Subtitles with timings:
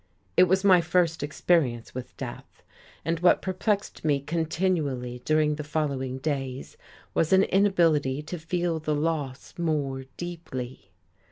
[0.35, 2.63] It was my first experience with death,
[3.05, 6.75] and what perplexed me continually during the following days
[7.13, 10.89] was an inability to feel the loss more deeply.